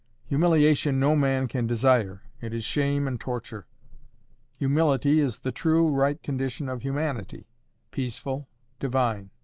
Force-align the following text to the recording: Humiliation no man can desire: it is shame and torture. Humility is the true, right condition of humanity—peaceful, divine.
Humiliation 0.29 0.99
no 0.99 1.15
man 1.15 1.47
can 1.47 1.67
desire: 1.67 2.23
it 2.41 2.55
is 2.55 2.63
shame 2.65 3.07
and 3.07 3.19
torture. 3.19 3.67
Humility 4.57 5.19
is 5.19 5.41
the 5.41 5.51
true, 5.51 5.91
right 5.91 6.19
condition 6.23 6.67
of 6.69 6.81
humanity—peaceful, 6.81 8.49
divine. 8.79 9.29